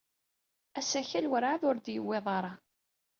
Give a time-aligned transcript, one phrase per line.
[0.79, 2.51] Asakal werɛad ur d-yewwiḍ ara.